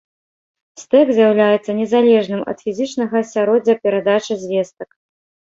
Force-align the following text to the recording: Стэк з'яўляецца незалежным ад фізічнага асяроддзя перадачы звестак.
Стэк 0.83 1.11
з'яўляецца 1.17 1.75
незалежным 1.81 2.41
ад 2.53 2.57
фізічнага 2.69 3.15
асяроддзя 3.23 3.79
перадачы 3.85 4.33
звестак. 4.47 4.89